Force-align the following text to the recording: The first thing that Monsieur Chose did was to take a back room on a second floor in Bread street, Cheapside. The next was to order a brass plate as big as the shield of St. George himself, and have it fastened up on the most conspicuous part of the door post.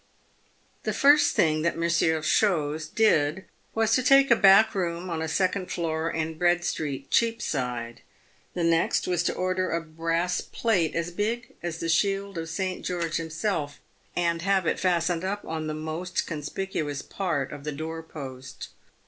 The 0.81 0.93
first 0.93 1.35
thing 1.35 1.61
that 1.61 1.77
Monsieur 1.77 2.23
Chose 2.23 2.87
did 2.87 3.45
was 3.75 3.93
to 3.93 4.01
take 4.01 4.31
a 4.31 4.35
back 4.35 4.73
room 4.73 5.11
on 5.11 5.21
a 5.21 5.27
second 5.27 5.67
floor 5.71 6.09
in 6.09 6.39
Bread 6.39 6.65
street, 6.65 7.11
Cheapside. 7.11 8.01
The 8.55 8.63
next 8.63 9.05
was 9.07 9.21
to 9.21 9.33
order 9.35 9.69
a 9.69 9.79
brass 9.79 10.41
plate 10.41 10.95
as 10.95 11.11
big 11.11 11.53
as 11.61 11.77
the 11.77 11.87
shield 11.87 12.39
of 12.39 12.49
St. 12.49 12.83
George 12.83 13.17
himself, 13.17 13.79
and 14.15 14.41
have 14.41 14.65
it 14.65 14.79
fastened 14.79 15.23
up 15.23 15.45
on 15.45 15.67
the 15.67 15.75
most 15.75 16.25
conspicuous 16.25 17.03
part 17.03 17.51
of 17.51 17.63
the 17.63 17.71
door 17.71 18.01
post. 18.01 18.69